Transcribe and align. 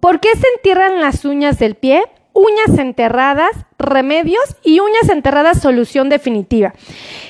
¿Por 0.00 0.18
qué 0.18 0.30
se 0.34 0.46
entierran 0.56 1.00
las 1.02 1.26
uñas 1.26 1.58
del 1.58 1.74
pie? 1.74 2.02
Uñas 2.32 2.78
enterradas, 2.78 3.50
remedios 3.78 4.56
y 4.64 4.80
uñas 4.80 5.10
enterradas, 5.10 5.60
solución 5.60 6.08
definitiva. 6.08 6.72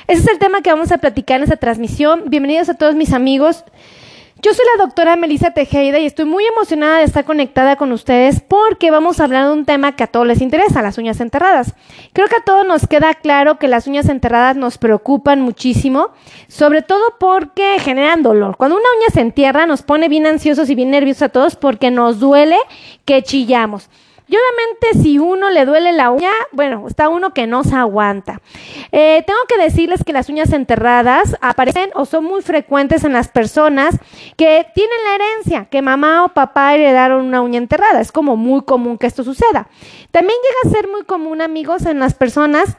Ese 0.06 0.20
es 0.22 0.28
el 0.28 0.38
tema 0.38 0.62
que 0.62 0.70
vamos 0.70 0.92
a 0.92 0.98
platicar 0.98 1.38
en 1.38 1.44
esta 1.44 1.56
transmisión. 1.56 2.24
Bienvenidos 2.28 2.68
a 2.68 2.74
todos 2.74 2.94
mis 2.94 3.12
amigos. 3.12 3.64
Yo 4.42 4.54
soy 4.54 4.64
la 4.74 4.84
doctora 4.84 5.16
Melissa 5.16 5.50
Tejeda 5.50 5.98
y 5.98 6.06
estoy 6.06 6.24
muy 6.24 6.46
emocionada 6.46 6.98
de 6.98 7.04
estar 7.04 7.26
conectada 7.26 7.76
con 7.76 7.92
ustedes 7.92 8.40
porque 8.40 8.90
vamos 8.90 9.20
a 9.20 9.24
hablar 9.24 9.44
de 9.44 9.52
un 9.52 9.66
tema 9.66 9.94
que 9.94 10.04
a 10.04 10.06
todos 10.06 10.26
les 10.26 10.40
interesa, 10.40 10.80
las 10.80 10.96
uñas 10.96 11.20
enterradas. 11.20 11.74
Creo 12.14 12.26
que 12.26 12.36
a 12.36 12.44
todos 12.44 12.66
nos 12.66 12.86
queda 12.86 13.12
claro 13.12 13.58
que 13.58 13.68
las 13.68 13.86
uñas 13.86 14.08
enterradas 14.08 14.56
nos 14.56 14.78
preocupan 14.78 15.42
muchísimo, 15.42 16.12
sobre 16.48 16.80
todo 16.80 17.18
porque 17.20 17.78
generan 17.80 18.22
dolor. 18.22 18.56
Cuando 18.56 18.76
una 18.76 18.86
uña 18.98 19.10
se 19.12 19.20
entierra 19.20 19.66
nos 19.66 19.82
pone 19.82 20.08
bien 20.08 20.26
ansiosos 20.26 20.70
y 20.70 20.74
bien 20.74 20.90
nerviosos 20.90 21.24
a 21.24 21.28
todos 21.28 21.56
porque 21.56 21.90
nos 21.90 22.18
duele 22.18 22.56
que 23.04 23.22
chillamos. 23.22 23.90
Y 24.30 24.36
obviamente 24.36 25.02
si 25.02 25.18
uno 25.18 25.50
le 25.50 25.64
duele 25.64 25.90
la 25.90 26.10
uña, 26.10 26.30
bueno, 26.52 26.86
está 26.86 27.08
uno 27.08 27.34
que 27.34 27.48
no 27.48 27.64
se 27.64 27.74
aguanta. 27.74 28.40
Eh, 28.92 29.24
tengo 29.26 29.40
que 29.48 29.60
decirles 29.60 30.04
que 30.04 30.12
las 30.12 30.28
uñas 30.28 30.52
enterradas 30.52 31.36
aparecen 31.40 31.90
o 31.94 32.04
son 32.04 32.26
muy 32.26 32.40
frecuentes 32.40 33.02
en 33.02 33.12
las 33.12 33.26
personas 33.26 33.98
que 34.36 34.66
tienen 34.72 34.96
la 35.04 35.14
herencia, 35.16 35.64
que 35.64 35.82
mamá 35.82 36.24
o 36.24 36.28
papá 36.28 36.76
heredaron 36.76 37.26
una 37.26 37.42
uña 37.42 37.58
enterrada. 37.58 38.00
Es 38.00 38.12
como 38.12 38.36
muy 38.36 38.62
común 38.62 38.98
que 38.98 39.08
esto 39.08 39.24
suceda. 39.24 39.66
También 40.12 40.38
llega 40.38 40.70
a 40.70 40.78
ser 40.78 40.88
muy 40.88 41.02
común, 41.02 41.42
amigos, 41.42 41.84
en 41.86 41.98
las 41.98 42.14
personas 42.14 42.76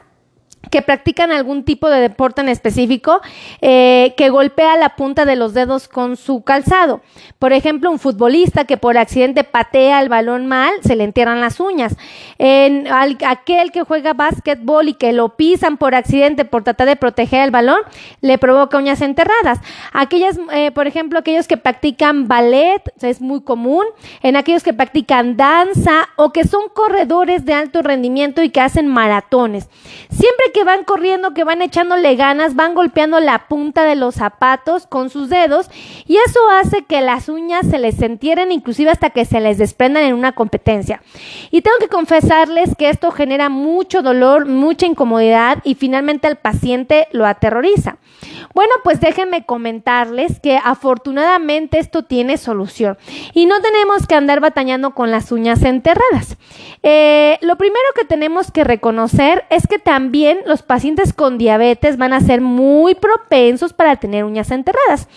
que 0.70 0.82
practican 0.82 1.32
algún 1.32 1.64
tipo 1.64 1.88
de 1.88 2.00
deporte 2.00 2.40
en 2.40 2.48
específico 2.48 3.20
eh, 3.60 4.14
que 4.16 4.30
golpea 4.30 4.76
la 4.76 4.96
punta 4.96 5.24
de 5.24 5.36
los 5.36 5.54
dedos 5.54 5.88
con 5.88 6.16
su 6.16 6.42
calzado. 6.42 7.00
Por 7.38 7.52
ejemplo, 7.52 7.90
un 7.90 7.98
futbolista 7.98 8.64
que 8.64 8.76
por 8.76 8.96
accidente 8.96 9.44
patea 9.44 10.00
el 10.00 10.08
balón 10.08 10.46
mal, 10.46 10.72
se 10.82 10.96
le 10.96 11.04
entierran 11.04 11.40
las 11.40 11.60
uñas. 11.60 11.96
En 12.38 12.86
aquel 12.90 13.72
que 13.72 13.82
juega 13.82 14.14
básquetbol 14.14 14.88
y 14.88 14.94
que 14.94 15.12
lo 15.12 15.36
pisan 15.36 15.76
por 15.76 15.94
accidente 15.94 16.44
por 16.44 16.62
tratar 16.62 16.86
de 16.86 16.96
proteger 16.96 17.42
el 17.42 17.50
balón, 17.50 17.80
le 18.20 18.38
provoca 18.38 18.78
uñas 18.78 19.00
enterradas. 19.00 19.58
Aquellas, 19.92 20.38
eh, 20.52 20.70
por 20.70 20.86
ejemplo, 20.86 21.18
aquellos 21.18 21.48
que 21.48 21.56
practican 21.56 22.28
ballet, 22.28 22.82
es 23.00 23.20
muy 23.20 23.42
común. 23.42 23.84
En 24.22 24.36
aquellos 24.36 24.62
que 24.62 24.72
practican 24.72 25.36
danza 25.36 26.08
o 26.16 26.32
que 26.32 26.44
son 26.44 26.68
corredores 26.72 27.44
de 27.44 27.54
alto 27.54 27.82
rendimiento 27.82 28.42
y 28.42 28.50
que 28.50 28.60
hacen 28.60 28.86
maratones. 28.86 29.68
Siempre 30.10 30.51
que 30.52 30.64
van 30.64 30.84
corriendo, 30.84 31.34
que 31.34 31.44
van 31.44 31.62
echándole 31.62 32.14
ganas, 32.16 32.54
van 32.54 32.74
golpeando 32.74 33.20
la 33.20 33.48
punta 33.48 33.84
de 33.84 33.96
los 33.96 34.16
zapatos 34.16 34.86
con 34.86 35.10
sus 35.10 35.28
dedos 35.28 35.68
y 36.06 36.16
eso 36.16 36.40
hace 36.60 36.82
que 36.82 37.00
las 37.00 37.28
uñas 37.28 37.66
se 37.68 37.78
les 37.78 38.00
entierren 38.02 38.52
inclusive 38.52 38.90
hasta 38.90 39.10
que 39.10 39.24
se 39.24 39.40
les 39.40 39.58
desprendan 39.58 40.04
en 40.04 40.14
una 40.14 40.32
competencia. 40.32 41.02
Y 41.50 41.62
tengo 41.62 41.78
que 41.78 41.88
confesarles 41.88 42.76
que 42.76 42.88
esto 42.88 43.10
genera 43.10 43.48
mucho 43.48 44.02
dolor, 44.02 44.46
mucha 44.46 44.86
incomodidad 44.86 45.58
y 45.64 45.74
finalmente 45.74 46.26
al 46.26 46.36
paciente 46.36 47.08
lo 47.12 47.26
aterroriza. 47.26 47.96
Bueno, 48.54 48.72
pues 48.84 49.00
déjenme 49.00 49.44
comentarles 49.44 50.40
que 50.40 50.58
afortunadamente 50.62 51.78
esto 51.78 52.02
tiene 52.02 52.36
solución 52.36 52.98
y 53.32 53.46
no 53.46 53.60
tenemos 53.60 54.06
que 54.06 54.14
andar 54.14 54.40
batallando 54.40 54.94
con 54.94 55.10
las 55.10 55.32
uñas 55.32 55.62
enterradas. 55.62 56.36
Eh, 56.82 57.38
lo 57.42 57.56
primero 57.56 57.84
que 57.94 58.04
tenemos 58.04 58.50
que 58.50 58.64
reconocer 58.64 59.44
es 59.50 59.66
que 59.66 59.78
también 59.78 60.40
los 60.46 60.62
pacientes 60.62 61.12
con 61.12 61.38
diabetes 61.38 61.96
van 61.96 62.12
a 62.12 62.20
ser 62.20 62.40
muy 62.40 62.94
propensos 62.94 63.72
para 63.72 63.96
tener 63.96 64.24
uñas 64.24 64.50
enterradas. 64.50 65.08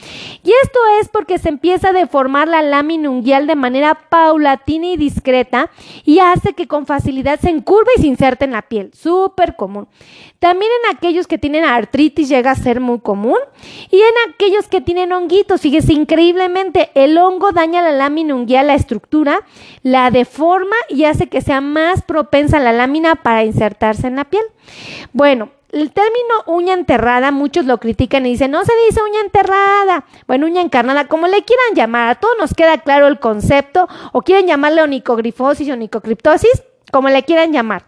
Y 0.43 0.51
esto 0.63 0.79
es 0.99 1.09
porque 1.09 1.37
se 1.37 1.49
empieza 1.49 1.89
a 1.89 1.93
deformar 1.93 2.47
la 2.47 2.61
lámina 2.61 3.09
unguial 3.09 3.47
de 3.47 3.55
manera 3.55 3.95
paulatina 4.09 4.87
y 4.87 4.97
discreta 4.97 5.69
y 6.03 6.19
hace 6.19 6.53
que 6.53 6.67
con 6.67 6.85
facilidad 6.85 7.39
se 7.39 7.49
encurve 7.49 7.91
y 7.97 8.01
se 8.01 8.07
inserte 8.07 8.45
en 8.45 8.51
la 8.51 8.61
piel. 8.61 8.91
Súper 8.93 9.55
común. 9.55 9.87
También 10.39 10.71
en 10.83 10.95
aquellos 10.95 11.27
que 11.27 11.37
tienen 11.37 11.65
artritis 11.65 12.29
llega 12.29 12.51
a 12.51 12.55
ser 12.55 12.79
muy 12.79 12.99
común. 12.99 13.14
Y 13.89 13.97
en 13.97 14.33
aquellos 14.33 14.67
que 14.67 14.81
tienen 14.81 15.11
honguitos, 15.11 15.61
fíjese, 15.61 15.93
increíblemente, 15.93 16.91
el 16.95 17.17
hongo 17.17 17.51
daña 17.51 17.81
la 17.81 17.91
lámina 17.91 18.35
unguial, 18.35 18.67
la 18.67 18.75
estructura, 18.75 19.41
la 19.83 20.11
deforma 20.11 20.75
y 20.89 21.05
hace 21.05 21.27
que 21.27 21.41
sea 21.41 21.61
más 21.61 22.01
propensa 22.01 22.59
la 22.59 22.73
lámina 22.73 23.15
para 23.15 23.43
insertarse 23.43 24.07
en 24.07 24.17
la 24.17 24.25
piel. 24.25 24.43
Bueno, 25.13 25.49
el 25.71 25.91
término 25.91 26.35
uña 26.47 26.73
enterrada, 26.73 27.31
muchos 27.31 27.65
lo 27.65 27.79
critican 27.79 28.25
y 28.25 28.29
dicen, 28.29 28.51
no 28.51 28.63
se 28.63 28.71
dice 28.87 29.01
uña 29.01 29.19
enterrada, 29.21 30.05
bueno, 30.25 30.45
uña 30.45 30.61
encarnada, 30.61 31.07
como 31.07 31.27
le 31.27 31.43
quieran 31.43 31.75
llamar, 31.75 32.09
a 32.09 32.15
todos 32.15 32.35
nos 32.39 32.53
queda 32.53 32.77
claro 32.77 33.07
el 33.07 33.19
concepto, 33.19 33.87
o 34.13 34.21
quieren 34.21 34.47
llamarle 34.47 34.83
onicogrifosis 34.83 35.69
onicocriptosis, 35.69 36.63
como 36.91 37.09
le 37.09 37.23
quieran 37.23 37.51
llamar. 37.51 37.83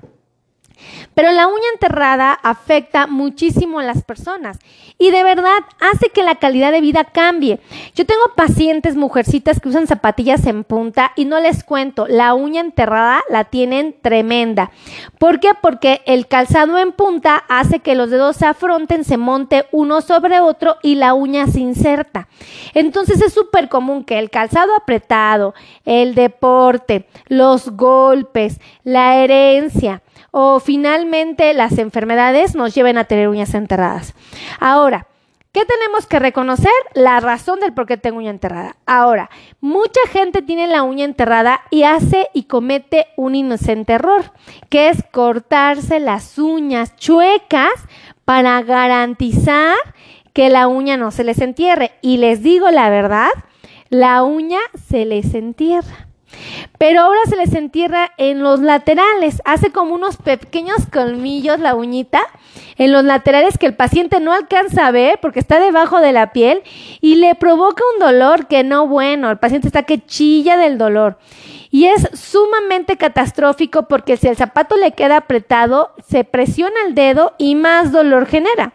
Pero 1.17 1.31
la 1.31 1.47
uña 1.47 1.65
enterrada 1.73 2.31
afecta 2.31 3.07
muchísimo 3.07 3.79
a 3.79 3.83
las 3.83 4.03
personas 4.03 4.59
y 4.99 5.09
de 5.09 5.23
verdad 5.23 5.57
hace 5.79 6.09
que 6.09 6.21
la 6.21 6.35
calidad 6.35 6.71
de 6.71 6.79
vida 6.79 7.05
cambie. 7.05 7.59
Yo 7.95 8.05
tengo 8.05 8.21
pacientes, 8.35 8.95
mujercitas 8.95 9.59
que 9.59 9.69
usan 9.69 9.87
zapatillas 9.87 10.45
en 10.45 10.63
punta 10.63 11.13
y 11.15 11.25
no 11.25 11.39
les 11.39 11.63
cuento, 11.63 12.05
la 12.05 12.35
uña 12.35 12.61
enterrada 12.61 13.23
la 13.31 13.45
tienen 13.45 13.95
tremenda. 13.99 14.69
¿Por 15.17 15.39
qué? 15.39 15.49
Porque 15.59 16.01
el 16.05 16.27
calzado 16.27 16.77
en 16.77 16.91
punta 16.91 17.43
hace 17.49 17.79
que 17.79 17.95
los 17.95 18.11
dedos 18.11 18.35
se 18.35 18.45
afronten, 18.45 19.03
se 19.03 19.17
monte 19.17 19.65
uno 19.71 20.01
sobre 20.01 20.39
otro 20.39 20.77
y 20.83 20.93
la 20.93 21.15
uña 21.15 21.47
se 21.47 21.61
inserta. 21.61 22.27
Entonces 22.75 23.23
es 23.23 23.33
súper 23.33 23.69
común 23.69 24.03
que 24.03 24.19
el 24.19 24.29
calzado 24.29 24.75
apretado, 24.75 25.55
el 25.83 26.13
deporte, 26.13 27.07
los 27.25 27.71
golpes, 27.71 28.59
la 28.83 29.15
herencia, 29.15 30.03
o 30.31 30.59
finalmente 30.59 31.53
las 31.53 31.77
enfermedades 31.77 32.55
nos 32.55 32.73
lleven 32.75 32.97
a 32.97 33.05
tener 33.05 33.29
uñas 33.29 33.53
enterradas. 33.53 34.13
Ahora, 34.59 35.07
¿Qué 35.53 35.65
tenemos 35.65 36.05
que 36.05 36.19
reconocer? 36.19 36.69
La 36.93 37.19
razón 37.19 37.59
del 37.59 37.73
por 37.73 37.87
qué 37.87 37.97
tengo 37.97 38.19
uña 38.19 38.29
enterrada. 38.29 38.75
Ahora, 38.85 39.31
mucha 39.59 40.01
gente 40.11 40.43
tiene 40.43 40.67
la 40.67 40.83
uña 40.83 41.03
enterrada 41.03 41.61
y 41.71 41.81
hace 41.81 42.29
y 42.35 42.43
comete 42.43 43.07
un 43.15 43.33
inocente 43.33 43.93
error, 43.93 44.33
que 44.69 44.89
es 44.89 45.03
cortarse 45.11 45.99
las 45.99 46.37
uñas 46.37 46.95
chuecas 46.95 47.71
para 48.23 48.61
garantizar 48.61 49.77
que 50.31 50.49
la 50.49 50.67
uña 50.67 50.95
no 50.95 51.09
se 51.09 51.23
les 51.23 51.41
entierre. 51.41 51.93
Y 52.03 52.17
les 52.17 52.43
digo 52.43 52.69
la 52.69 52.91
verdad, 52.91 53.31
la 53.89 54.21
uña 54.21 54.59
se 54.87 55.05
les 55.05 55.33
entierra. 55.33 56.06
Pero 56.77 57.01
ahora 57.01 57.19
se 57.27 57.35
les 57.35 57.53
entierra 57.53 58.11
en 58.17 58.43
los 58.43 58.59
laterales, 58.59 59.41
hace 59.45 59.71
como 59.71 59.93
unos 59.93 60.17
pequeños 60.17 60.85
colmillos 60.91 61.59
la 61.59 61.75
uñita 61.75 62.21
en 62.77 62.91
los 62.91 63.03
laterales 63.03 63.57
que 63.57 63.65
el 63.65 63.75
paciente 63.75 64.19
no 64.19 64.33
alcanza 64.33 64.85
a 64.85 64.91
ver 64.91 65.19
porque 65.21 65.39
está 65.39 65.59
debajo 65.59 65.99
de 65.99 66.11
la 66.11 66.31
piel 66.31 66.61
y 67.01 67.15
le 67.15 67.35
provoca 67.35 67.83
un 67.93 67.99
dolor 67.99 68.47
que 68.47 68.63
no 68.63 68.87
bueno, 68.87 69.31
el 69.31 69.37
paciente 69.37 69.67
está 69.67 69.83
que 69.83 70.05
chilla 70.05 70.57
del 70.57 70.77
dolor. 70.77 71.17
Y 71.69 71.85
es 71.85 72.07
sumamente 72.13 72.97
catastrófico 72.97 73.87
porque 73.87 74.15
si 74.15 74.27
el 74.27 74.37
zapato 74.37 74.77
le 74.77 74.93
queda 74.93 75.17
apretado, 75.17 75.91
se 76.07 76.23
presiona 76.23 76.75
el 76.87 76.95
dedo 76.95 77.33
y 77.37 77.55
más 77.55 77.91
dolor 77.91 78.25
genera. 78.25 78.73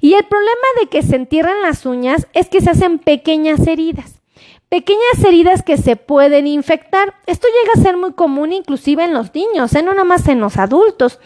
Y 0.00 0.14
el 0.14 0.24
problema 0.24 0.66
de 0.80 0.88
que 0.88 1.02
se 1.02 1.16
entierran 1.16 1.62
las 1.62 1.86
uñas 1.86 2.26
es 2.34 2.48
que 2.48 2.60
se 2.60 2.70
hacen 2.70 2.98
pequeñas 2.98 3.66
heridas. 3.66 4.20
Pequeñas 4.68 5.22
heridas 5.24 5.62
que 5.62 5.76
se 5.76 5.94
pueden 5.94 6.48
infectar. 6.48 7.14
Esto 7.26 7.46
llega 7.46 7.74
a 7.74 7.82
ser 7.84 7.96
muy 7.96 8.14
común 8.14 8.52
inclusive 8.52 9.04
en 9.04 9.14
los 9.14 9.32
niños, 9.32 9.72
¿eh? 9.76 9.82
no 9.84 9.92
nada 9.92 10.02
más 10.02 10.26
en 10.26 10.40
los 10.40 10.56
adultos. 10.56 11.20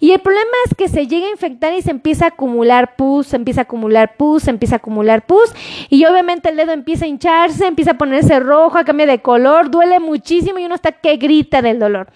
Y 0.00 0.10
el 0.10 0.20
problema 0.20 0.50
es 0.66 0.74
que 0.76 0.88
se 0.88 1.06
llega 1.06 1.26
a 1.26 1.30
infectar 1.30 1.72
y 1.72 1.80
se 1.80 1.90
empieza 1.90 2.26
a 2.26 2.28
acumular 2.28 2.94
pus, 2.94 3.28
se 3.28 3.36
empieza 3.36 3.62
a 3.62 3.64
acumular 3.64 4.18
pus, 4.18 4.42
se 4.42 4.50
empieza 4.50 4.74
a 4.74 4.76
acumular 4.76 5.24
pus 5.24 5.50
y 5.88 6.04
obviamente 6.04 6.50
el 6.50 6.56
dedo 6.56 6.72
empieza 6.72 7.06
a 7.06 7.08
hincharse, 7.08 7.66
empieza 7.66 7.92
a 7.92 7.98
ponerse 7.98 8.38
rojo, 8.38 8.76
cambia 8.84 9.06
de 9.06 9.22
color, 9.22 9.70
duele 9.70 9.98
muchísimo 9.98 10.58
y 10.58 10.66
uno 10.66 10.74
está 10.74 10.92
que 10.92 11.16
grita 11.16 11.62
del 11.62 11.78
dolor. 11.78 12.08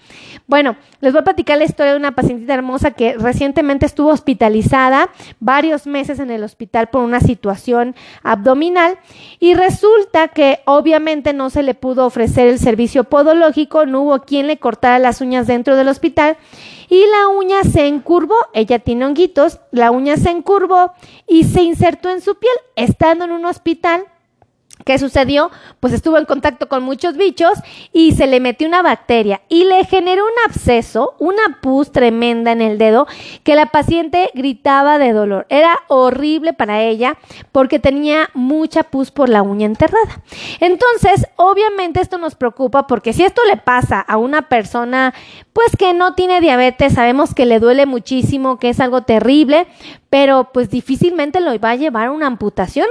Bueno, 0.45 0.77
les 1.01 1.13
voy 1.13 1.21
a 1.21 1.23
platicar 1.23 1.57
la 1.57 1.65
historia 1.65 1.93
de 1.93 1.97
una 1.99 2.13
pacientita 2.13 2.53
hermosa 2.53 2.91
que 2.91 3.13
recientemente 3.13 3.87
estuvo 3.87 4.09
hospitalizada 4.09 5.09
varios 5.39 5.87
meses 5.87 6.19
en 6.19 6.29
el 6.29 6.43
hospital 6.43 6.89
por 6.89 7.01
una 7.01 7.21
situación 7.21 7.95
abdominal 8.23 8.97
y 9.39 9.53
resulta 9.55 10.27
que 10.29 10.59
obviamente 10.71 11.33
no 11.33 11.49
se 11.49 11.63
le 11.63 11.73
pudo 11.73 12.05
ofrecer 12.05 12.47
el 12.47 12.59
servicio 12.59 13.03
podológico, 13.03 13.87
no 13.87 14.01
hubo 14.03 14.19
quien 14.19 14.45
le 14.45 14.59
cortara 14.59 14.99
las 14.99 15.19
uñas 15.19 15.47
dentro 15.47 15.75
del 15.75 15.87
hospital 15.87 16.37
y 16.89 17.03
la 17.07 17.27
uña 17.29 17.63
se 17.63 17.87
encurvó, 17.87 18.35
ella 18.53 18.77
tiene 18.77 19.05
honguitos, 19.05 19.59
la 19.71 19.89
uña 19.89 20.15
se 20.15 20.29
encurvó 20.29 20.91
y 21.27 21.45
se 21.45 21.63
insertó 21.63 22.11
en 22.11 22.21
su 22.21 22.35
piel, 22.35 22.53
estando 22.75 23.25
en 23.25 23.31
un 23.31 23.45
hospital 23.45 24.05
¿Qué 24.85 24.97
sucedió? 24.97 25.51
Pues 25.79 25.93
estuvo 25.93 26.17
en 26.17 26.25
contacto 26.25 26.69
con 26.69 26.83
muchos 26.83 27.17
bichos 27.17 27.59
y 27.91 28.13
se 28.13 28.27
le 28.27 28.39
metió 28.39 28.67
una 28.67 28.81
bacteria 28.81 29.41
y 29.49 29.65
le 29.65 29.83
generó 29.85 30.23
un 30.23 30.31
absceso, 30.47 31.15
una 31.19 31.59
pus 31.61 31.91
tremenda 31.91 32.53
en 32.53 32.61
el 32.61 32.77
dedo 32.77 33.05
que 33.43 33.55
la 33.55 33.67
paciente 33.67 34.31
gritaba 34.33 34.97
de 34.97 35.11
dolor. 35.11 35.45
Era 35.49 35.77
horrible 35.89 36.53
para 36.53 36.81
ella 36.81 37.17
porque 37.51 37.77
tenía 37.79 38.29
mucha 38.33 38.83
pus 38.83 39.11
por 39.11 39.29
la 39.29 39.41
uña 39.41 39.65
enterrada. 39.65 40.23
Entonces, 40.59 41.27
obviamente 41.35 42.01
esto 42.01 42.17
nos 42.17 42.35
preocupa 42.35 42.87
porque 42.87 43.13
si 43.13 43.23
esto 43.23 43.41
le 43.47 43.57
pasa 43.57 43.99
a 43.99 44.17
una 44.17 44.49
persona 44.49 45.13
pues 45.53 45.75
que 45.77 45.93
no 45.93 46.13
tiene 46.13 46.39
diabetes, 46.39 46.93
sabemos 46.93 47.35
que 47.35 47.45
le 47.45 47.59
duele 47.59 47.85
muchísimo, 47.85 48.59
que 48.59 48.69
es 48.69 48.79
algo 48.79 49.01
terrible, 49.01 49.67
pero 50.09 50.49
pues 50.51 50.69
difícilmente 50.69 51.39
lo 51.39 51.57
va 51.59 51.71
a 51.71 51.75
llevar 51.75 52.07
a 52.07 52.11
una 52.11 52.27
amputación. 52.27 52.87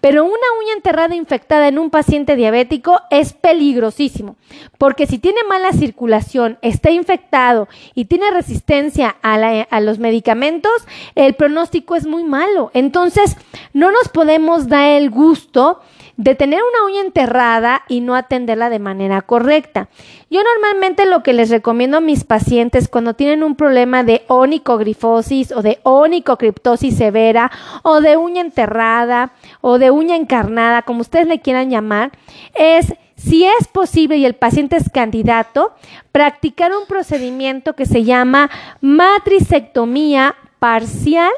Pero 0.00 0.24
una 0.24 0.34
uña 0.34 0.74
enterrada 0.74 1.14
infectada 1.14 1.68
en 1.68 1.78
un 1.78 1.90
paciente 1.90 2.36
diabético 2.36 3.00
es 3.10 3.32
peligrosísimo, 3.32 4.36
porque 4.76 5.06
si 5.06 5.18
tiene 5.18 5.38
mala 5.48 5.72
circulación, 5.72 6.58
está 6.62 6.90
infectado 6.90 7.68
y 7.94 8.06
tiene 8.06 8.30
resistencia 8.30 9.16
a, 9.22 9.34
a 9.34 9.80
los 9.80 9.98
medicamentos, 9.98 10.72
el 11.14 11.34
pronóstico 11.34 11.96
es 11.96 12.06
muy 12.06 12.24
malo. 12.24 12.70
Entonces, 12.74 13.36
no 13.72 13.90
nos 13.90 14.08
podemos 14.08 14.68
dar 14.68 14.90
el 14.90 15.10
gusto 15.10 15.80
de 16.18 16.34
tener 16.34 16.60
una 16.60 16.84
uña 16.84 17.00
enterrada 17.00 17.84
y 17.86 18.00
no 18.00 18.16
atenderla 18.16 18.70
de 18.70 18.80
manera 18.80 19.22
correcta. 19.22 19.88
Yo 20.28 20.40
normalmente 20.42 21.06
lo 21.06 21.22
que 21.22 21.32
les 21.32 21.48
recomiendo 21.48 21.98
a 21.98 22.00
mis 22.00 22.24
pacientes 22.24 22.88
cuando 22.88 23.14
tienen 23.14 23.44
un 23.44 23.54
problema 23.54 24.02
de 24.02 24.24
onicogrifosis 24.26 25.52
o 25.52 25.62
de 25.62 25.78
onicocriptosis 25.84 26.96
severa 26.96 27.52
o 27.84 28.00
de 28.00 28.16
uña 28.16 28.40
enterrada 28.40 29.30
o 29.60 29.78
de 29.78 29.92
uña 29.92 30.16
encarnada, 30.16 30.82
como 30.82 31.02
ustedes 31.02 31.28
le 31.28 31.40
quieran 31.40 31.70
llamar, 31.70 32.10
es 32.54 32.92
si 33.16 33.44
es 33.44 33.68
posible 33.68 34.16
y 34.16 34.26
el 34.26 34.34
paciente 34.34 34.76
es 34.76 34.90
candidato, 34.90 35.72
practicar 36.10 36.72
un 36.72 36.86
procedimiento 36.86 37.74
que 37.74 37.86
se 37.86 38.02
llama 38.02 38.50
matricectomía 38.80 40.34
parcial 40.58 41.30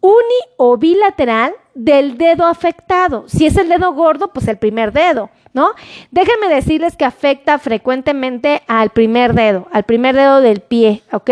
uni 0.00 0.40
o 0.56 0.76
bilateral 0.76 1.54
del 1.74 2.18
dedo 2.18 2.46
afectado. 2.46 3.24
Si 3.26 3.46
es 3.46 3.56
el 3.56 3.68
dedo 3.68 3.92
gordo, 3.92 4.32
pues 4.32 4.48
el 4.48 4.58
primer 4.58 4.92
dedo, 4.92 5.30
¿no? 5.52 5.70
Déjenme 6.10 6.48
decirles 6.48 6.96
que 6.96 7.04
afecta 7.04 7.58
frecuentemente 7.58 8.62
al 8.66 8.90
primer 8.90 9.34
dedo, 9.34 9.68
al 9.72 9.84
primer 9.84 10.14
dedo 10.14 10.40
del 10.40 10.60
pie, 10.60 11.02
¿ok? 11.12 11.30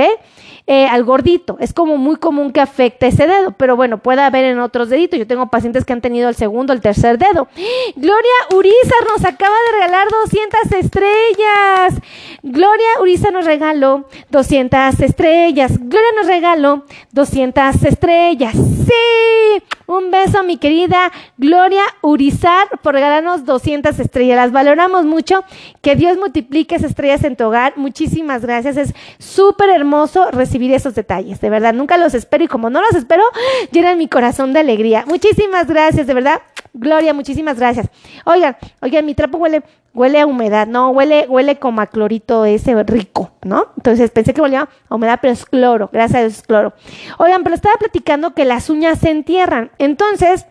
Eh, 0.72 0.87
al 0.87 1.02
gordito. 1.02 1.56
Es 1.58 1.72
como 1.72 1.96
muy 1.96 2.14
común 2.14 2.52
que 2.52 2.60
afecte 2.60 3.08
ese 3.08 3.26
dedo, 3.26 3.50
pero 3.50 3.75
bueno, 3.75 3.98
puede 3.98 4.22
haber 4.22 4.44
en 4.44 4.60
otros 4.60 4.88
deditos. 4.88 5.19
Yo 5.19 5.26
tengo 5.26 5.48
pacientes 5.48 5.84
que 5.84 5.92
han 5.92 6.00
tenido 6.00 6.28
el 6.28 6.37
segundo, 6.37 6.72
el 6.72 6.81
tercer 6.81 7.19
dedo. 7.19 7.48
Gloria 7.96 8.31
Urizar 8.54 9.04
nos 9.12 9.25
acaba 9.25 9.52
de 9.66 9.81
regalar 9.81 10.06
200 10.08 10.72
estrellas. 10.78 12.00
Gloria 12.44 13.00
Urizar 13.00 13.32
nos 13.32 13.46
regaló 13.46 14.06
200 14.31 15.00
estrellas. 15.00 15.72
Gloria 15.76 16.10
nos 16.16 16.26
regaló 16.28 16.84
200 17.10 17.82
estrellas. 17.82 18.54
Sí. 18.54 19.79
Un 19.90 20.12
beso, 20.12 20.44
mi 20.44 20.56
querida 20.56 21.10
Gloria 21.37 21.82
Urizar, 22.00 22.69
por 22.81 22.94
regalarnos 22.94 23.44
200 23.44 23.98
estrellas. 23.98 24.37
Las 24.37 24.52
valoramos 24.52 25.04
mucho. 25.04 25.42
Que 25.82 25.96
Dios 25.96 26.16
multiplique 26.16 26.76
esas 26.76 26.90
estrellas 26.90 27.25
en 27.25 27.34
tu 27.34 27.46
hogar. 27.46 27.72
Muchísimas 27.76 28.42
gracias. 28.42 28.76
Es 28.76 28.94
súper 29.19 29.69
hermoso 29.69 30.31
recibir 30.31 30.72
esos 30.72 30.94
detalles. 30.94 31.40
De 31.40 31.50
verdad, 31.50 31.75
nunca 31.75 31.96
los 31.96 32.14
espero 32.14 32.44
y 32.44 32.46
como 32.46 32.70
no 32.70 32.81
los 32.81 32.94
espero, 32.94 33.25
llenan 33.72 33.98
mi 33.98 34.06
corazón 34.06 34.52
de 34.52 34.60
alegría. 34.60 35.04
Muchísimas 35.08 35.66
gracias, 35.66 36.06
de 36.06 36.14
verdad. 36.14 36.40
Gloria, 36.80 37.12
muchísimas 37.12 37.58
gracias. 37.58 37.90
Oigan, 38.24 38.56
oigan, 38.80 39.04
mi 39.04 39.14
trapo 39.14 39.36
huele, 39.36 39.62
huele 39.92 40.18
a 40.18 40.24
humedad, 40.24 40.66
no, 40.66 40.88
huele, 40.92 41.26
huele 41.28 41.58
como 41.58 41.82
a 41.82 41.86
clorito 41.86 42.46
ese 42.46 42.82
rico, 42.84 43.32
¿no? 43.42 43.66
Entonces 43.76 44.10
pensé 44.10 44.32
que 44.32 44.40
olía 44.40 44.66
a 44.88 44.94
humedad, 44.94 45.18
pero 45.20 45.34
es 45.34 45.44
cloro, 45.44 45.90
gracias 45.92 46.16
a 46.16 46.20
Dios 46.22 46.38
es 46.38 46.42
cloro. 46.42 46.72
Oigan, 47.18 47.42
pero 47.42 47.54
estaba 47.54 47.74
platicando 47.78 48.32
que 48.32 48.46
las 48.46 48.70
uñas 48.70 48.98
se 48.98 49.10
entierran. 49.10 49.70
Entonces, 49.76 50.46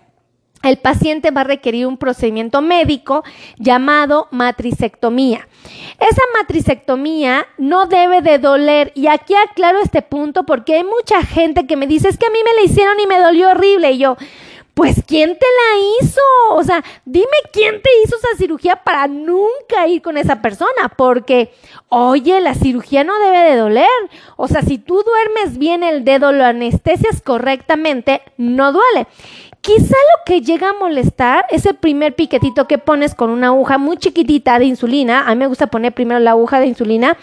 el 0.62 0.78
paciente 0.78 1.32
va 1.32 1.42
a 1.42 1.46
requerir 1.46 1.88
un 1.88 1.98
procedimiento 1.98 2.62
médico 2.62 3.24
llamado 3.58 4.28
matricectomía. 4.30 5.48
Esa 6.00 6.22
matricectomía 6.38 7.48
no 7.58 7.88
debe 7.88 8.22
de 8.22 8.38
doler 8.38 8.92
y 8.94 9.08
aquí 9.08 9.34
aclaro 9.34 9.80
este 9.80 10.04
punto 10.04 10.46
porque 10.46 10.76
hay 10.76 10.84
mucha 10.84 11.24
gente 11.24 11.66
que 11.66 11.76
me 11.76 11.88
dice 11.88 12.10
es 12.10 12.20
que 12.20 12.28
a 12.28 12.30
mí 12.30 12.40
me 12.46 12.54
la 12.54 12.70
hicieron 12.70 13.00
y 13.00 13.08
me 13.08 13.20
dolió 13.20 13.50
horrible 13.50 13.94
y 13.94 13.98
yo, 13.98 14.16
pues 14.80 15.04
¿quién 15.06 15.38
te 15.38 15.46
la 15.46 16.06
hizo? 16.06 16.22
O 16.52 16.64
sea, 16.64 16.82
dime 17.04 17.26
quién 17.52 17.82
te 17.82 17.90
hizo 18.02 18.16
esa 18.16 18.38
cirugía 18.38 18.78
para 18.78 19.08
nunca 19.08 19.86
ir 19.90 20.02
con 20.02 20.16
esa 20.16 20.42
persona, 20.42 20.88
porque, 20.96 21.52
oye, 21.90 22.40
la 22.40 22.54
cirugía 22.54 23.04
no 23.04 23.20
debe 23.20 23.40
de 23.40 23.58
doler. 23.58 23.90
O 24.38 24.48
sea, 24.48 24.62
si 24.62 24.78
tú 24.78 25.04
duermes 25.04 25.58
bien 25.58 25.84
el 25.84 26.06
dedo, 26.06 26.32
lo 26.32 26.46
anestesias 26.46 27.22
correctamente, 27.22 28.22
no 28.38 28.72
duele. 28.72 29.08
Quizá 29.62 29.96
lo 29.96 30.24
que 30.26 30.42
llega 30.42 30.70
a 30.70 30.74
molestar 30.74 31.46
es 31.50 31.66
el 31.66 31.76
primer 31.76 32.16
piquetito 32.16 32.66
que 32.66 32.78
pones 32.78 33.14
con 33.14 33.30
una 33.30 33.48
aguja 33.48 33.78
muy 33.78 33.98
chiquitita 33.98 34.58
de 34.58 34.66
insulina. 34.66 35.26
A 35.28 35.36
mí 35.36 35.40
me 35.40 35.48
gusta 35.48 35.68
poner 35.68 35.94
primero 35.94 36.20
la 36.22 36.32
aguja 36.32 36.62
de 36.62 36.68
insulina, 36.68 37.18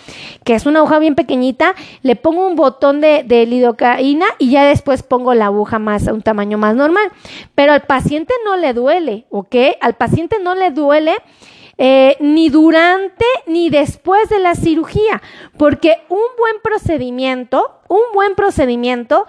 que 0.45 0.55
es 0.55 0.67
una 0.67 0.81
aguja 0.81 0.99
bien 0.99 1.15
pequeñita. 1.15 1.75
Le 2.03 2.15
pongo 2.15 2.47
un 2.47 2.55
botón 2.55 3.01
de, 3.01 3.25
lidocaína 3.49 4.27
y 4.39 4.51
ya 4.51 4.67
después 4.67 5.03
pongo 5.03 5.33
la 5.33 5.47
aguja 5.47 5.79
más, 5.79 6.09
un 6.09 6.21
tamaño 6.21 6.59
más 6.59 6.77
normal. 6.77 7.11
Pero 7.55 7.73
al 7.73 7.83
paciente 7.83 8.35
no 8.45 8.57
le 8.57 8.75
duele, 8.75 9.25
¿ok? 9.31 9.57
Al 9.81 9.95
paciente 9.95 10.37
no 10.43 10.55
le 10.55 10.71
duele. 10.71 11.15
Eh, 11.79 12.17
ni 12.21 12.49
durante 12.49 13.27
ni 13.47 13.69
después 13.69 14.31
de 14.31 14.39
la 14.39 14.55
cirugía, 14.55 15.21
porque 15.59 15.99
un 16.09 16.25
buen 16.39 16.55
procedimiento, 16.63 17.81
un 17.89 18.01
buen 18.15 18.35
procedimiento 18.35 19.27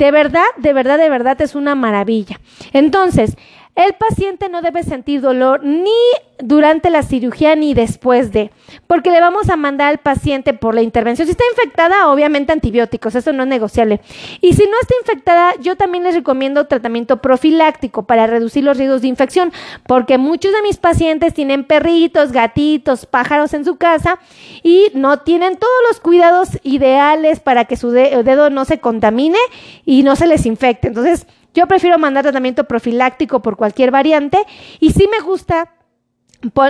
de 0.00 0.10
verdad, 0.10 0.46
de 0.56 0.72
verdad, 0.72 0.96
de 0.96 1.10
verdad 1.10 1.38
es 1.42 1.54
una 1.54 1.74
maravilla. 1.74 2.40
Entonces, 2.72 3.36
el 3.76 3.94
paciente 3.94 4.48
no 4.48 4.62
debe 4.62 4.82
sentir 4.82 5.20
dolor 5.20 5.62
ni 5.62 5.90
durante 6.38 6.90
la 6.90 7.02
cirugía 7.02 7.54
ni 7.54 7.74
después 7.74 8.32
de, 8.32 8.50
porque 8.86 9.10
le 9.10 9.20
vamos 9.20 9.48
a 9.48 9.56
mandar 9.56 9.88
al 9.88 9.98
paciente 9.98 10.54
por 10.54 10.74
la 10.74 10.82
intervención. 10.82 11.26
Si 11.26 11.32
está 11.32 11.44
infectada, 11.50 12.08
obviamente 12.08 12.52
antibióticos, 12.52 13.14
eso 13.14 13.32
no 13.32 13.44
es 13.44 13.48
negociable. 13.48 14.00
Y 14.40 14.54
si 14.54 14.64
no 14.64 14.72
está 14.80 14.94
infectada, 15.00 15.54
yo 15.60 15.76
también 15.76 16.04
les 16.04 16.14
recomiendo 16.14 16.66
tratamiento 16.66 17.18
profiláctico 17.18 18.04
para 18.04 18.26
reducir 18.26 18.64
los 18.64 18.76
riesgos 18.76 19.02
de 19.02 19.08
infección, 19.08 19.52
porque 19.86 20.18
muchos 20.18 20.52
de 20.52 20.62
mis 20.62 20.76
pacientes 20.76 21.34
tienen 21.34 21.64
perritos, 21.64 22.32
gatitos, 22.32 23.06
pájaros 23.06 23.54
en 23.54 23.64
su 23.64 23.76
casa 23.76 24.18
y 24.62 24.88
no 24.94 25.20
tienen 25.20 25.56
todos 25.56 25.72
los 25.88 26.00
cuidados 26.00 26.48
ideales 26.62 27.40
para 27.40 27.66
que 27.66 27.76
su 27.76 27.90
dedo 27.90 28.50
no 28.50 28.64
se 28.64 28.80
contamine 28.80 29.38
y 29.84 30.02
no 30.02 30.16
se 30.16 30.26
les 30.26 30.46
infecte. 30.46 30.88
Entonces, 30.88 31.26
yo 31.54 31.66
prefiero 31.66 31.98
mandar 31.98 32.22
tratamiento 32.22 32.64
profiláctico 32.64 33.40
por 33.40 33.56
cualquier 33.56 33.90
variante 33.90 34.38
y 34.78 34.92
sí 34.92 35.08
me 35.10 35.24
gusta 35.24 35.70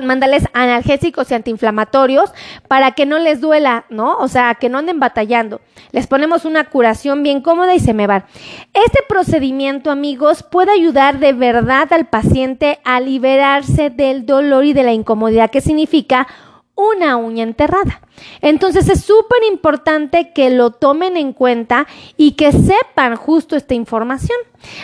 mandarles 0.02 0.44
analgésicos 0.52 1.30
y 1.30 1.34
antiinflamatorios 1.34 2.32
para 2.66 2.92
que 2.92 3.06
no 3.06 3.18
les 3.18 3.40
duela, 3.40 3.84
¿no? 3.88 4.16
O 4.18 4.28
sea, 4.28 4.54
que 4.56 4.68
no 4.68 4.78
anden 4.78 4.98
batallando. 4.98 5.60
Les 5.92 6.06
ponemos 6.06 6.44
una 6.44 6.64
curación 6.64 7.22
bien 7.22 7.40
cómoda 7.40 7.74
y 7.74 7.80
se 7.80 7.94
me 7.94 8.06
va. 8.06 8.26
Este 8.74 9.00
procedimiento, 9.08 9.90
amigos, 9.90 10.42
puede 10.42 10.72
ayudar 10.72 11.18
de 11.18 11.32
verdad 11.32 11.92
al 11.92 12.08
paciente 12.08 12.80
a 12.84 13.00
liberarse 13.00 13.90
del 13.90 14.26
dolor 14.26 14.64
y 14.64 14.72
de 14.72 14.82
la 14.82 14.92
incomodidad 14.92 15.50
que 15.50 15.60
significa 15.60 16.26
una 16.74 17.16
uña 17.16 17.44
enterrada. 17.44 18.00
Entonces 18.40 18.88
es 18.88 19.02
súper 19.04 19.42
importante 19.50 20.32
que 20.32 20.50
lo 20.50 20.70
tomen 20.70 21.16
en 21.16 21.32
cuenta 21.32 21.86
y 22.16 22.32
que 22.32 22.52
sepan 22.52 23.16
justo 23.16 23.56
esta 23.56 23.74
información. 23.74 24.38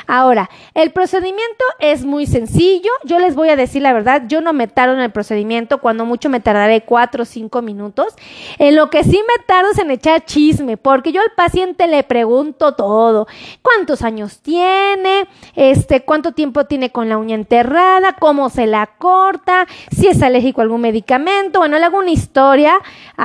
Ahora, 0.06 0.48
el 0.74 0.90
procedimiento 0.92 1.64
es 1.78 2.04
muy 2.04 2.26
sencillo. 2.26 2.90
Yo 3.04 3.18
les 3.18 3.34
voy 3.34 3.50
a 3.50 3.56
decir 3.56 3.82
la 3.82 3.92
verdad, 3.92 4.22
yo 4.26 4.40
no 4.40 4.52
me 4.52 4.68
tardo 4.68 4.94
en 4.94 5.00
el 5.00 5.12
procedimiento, 5.12 5.78
cuando 5.78 6.04
mucho 6.04 6.28
me 6.28 6.40
tardaré 6.40 6.82
cuatro 6.82 7.22
o 7.22 7.26
cinco 7.26 7.62
minutos. 7.62 8.14
En 8.58 8.76
lo 8.76 8.90
que 8.90 9.04
sí 9.04 9.20
me 9.26 9.44
tardo 9.44 9.70
es 9.72 9.78
en 9.78 9.90
echar 9.90 10.24
chisme, 10.24 10.76
porque 10.76 11.12
yo 11.12 11.20
al 11.20 11.32
paciente 11.36 11.86
le 11.86 12.02
pregunto 12.04 12.74
todo. 12.74 13.26
¿Cuántos 13.62 14.02
años 14.02 14.38
tiene? 14.40 15.26
Este, 15.54 16.02
¿Cuánto 16.02 16.32
tiempo 16.32 16.64
tiene 16.64 16.90
con 16.90 17.08
la 17.08 17.18
uña 17.18 17.34
enterrada? 17.34 18.14
¿Cómo 18.18 18.48
se 18.48 18.66
la 18.66 18.86
corta? 18.86 19.66
Si 19.90 20.06
es 20.08 20.22
alérgico 20.22 20.60
a 20.60 20.64
algún 20.64 20.80
medicamento. 20.80 21.58
Bueno, 21.58 21.78
le 21.78 21.84
hago 21.84 21.98
una 21.98 22.10
historia 22.10 22.78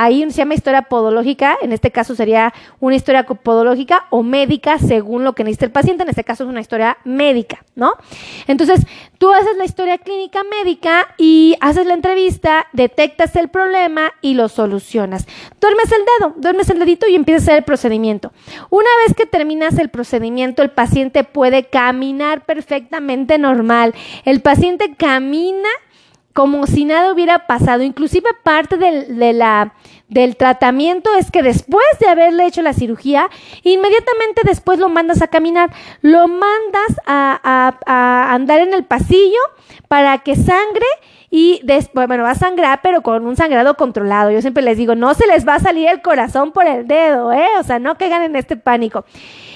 ahí 0.04 0.24
se 0.32 0.38
llama 0.38 0.56
historia 0.56 0.84
podológica, 0.84 1.58
en 1.62 1.72
este 1.72 1.92
caso 1.92 2.16
sería 2.16 2.54
una 2.80 2.96
historia 2.96 3.24
podológica 3.24 4.06
o 4.10 4.24
médica 4.24 4.80
según 4.80 5.24
lo 5.24 5.34
que 5.34 5.44
necesita 5.44 5.66
el 5.66 5.72
paciente, 5.72 6.04
en 6.04 6.10
este 6.10 6.24
caso 6.24 6.44
es 6.44 6.50
una 6.50 6.60
historia 6.60 6.98
médica, 7.04 7.64
¿no? 7.76 7.94
Entonces, 8.48 8.86
tú 9.20 9.32
haces 9.32 9.56
la 9.58 9.66
historia 9.66 10.00
clínica 10.00 10.42
médica 10.44 11.14
y 11.18 11.56
haces 11.62 11.86
la 11.86 11.94
entrevista, 11.94 12.68
detectas 12.74 13.36
el 13.36 13.50
problema 13.50 14.12
y 14.22 14.34
lo 14.34 14.50
solucionas. 14.50 15.28
Duermes 15.60 15.92
el 15.92 16.02
dedo, 16.20 16.34
duermes 16.38 16.70
el 16.72 16.80
dedito 16.80 17.08
y 17.08 17.16
empiezas 17.16 17.44
a 17.44 17.46
hacer 17.52 17.58
el 17.60 17.64
procedimiento. 17.64 18.32
Una 18.72 18.90
vez 19.06 19.16
que 19.16 19.28
terminas 19.28 19.78
el 19.78 19.90
procedimiento, 19.90 20.64
el 20.64 20.72
paciente 20.72 21.24
puede 21.24 21.66
caminar 21.66 22.46
perfectamente 22.46 23.38
normal. 23.38 23.94
El 24.26 24.42
paciente 24.42 24.96
camina 24.96 25.70
como 26.34 26.68
si 26.68 26.86
nada 26.86 27.12
hubiera 27.12 27.48
pasado. 27.48 27.84
Inclusive 27.84 28.30
parte 28.44 28.78
del, 28.78 29.18
de 29.18 29.34
la, 29.34 29.74
del 30.08 30.36
tratamiento 30.36 31.10
es 31.16 31.32
que 31.32 31.44
después 31.44 31.86
de 32.00 32.08
haberle 32.08 32.46
hecho 32.46 32.62
la 32.62 32.74
cirugía, 32.74 33.30
inmediatamente 33.64 34.42
después 34.44 34.80
lo 34.80 34.90
mandas 34.90 35.22
a 35.22 35.28
caminar, 35.28 35.72
lo 36.02 36.28
mandas 36.28 37.00
a, 37.06 37.74
a 37.86 38.34
andar 38.34 38.60
en 38.60 38.74
el 38.74 38.84
pasillo 38.84 39.40
para 39.88 40.20
que 40.20 40.36
sangre 40.36 40.86
y 41.34 41.62
después, 41.64 42.08
bueno, 42.08 42.24
va 42.24 42.32
a 42.32 42.36
sangrar, 42.36 42.82
pero 42.84 43.02
con 43.02 43.26
un 43.26 43.38
sangrado 43.38 43.76
controlado. 43.76 44.32
Yo 44.32 44.42
siempre 44.42 44.62
les 44.62 44.78
digo, 44.78 44.96
no 44.96 45.14
se 45.14 45.26
les 45.28 45.48
va 45.48 45.56
a 45.56 45.60
salir 45.60 45.88
el 45.88 46.02
corazón 46.02 46.52
por 46.52 46.68
el 46.68 46.86
dedo, 46.88 47.32
¿eh? 47.32 47.48
O 47.58 47.64
sea, 47.64 47.80
no 47.80 47.98
caigan 47.98 48.22
en 48.24 48.36
este 48.36 48.58
pánico. 48.58 49.06